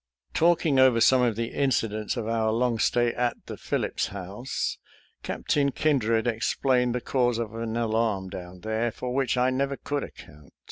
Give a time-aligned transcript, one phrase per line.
[0.25, 4.79] *♦• Talking over some of the incidents of our long stay at the Phillips House,
[5.21, 9.77] Captain Kin dred explained the cause of an alarm down there, for which I never
[9.77, 10.53] could account.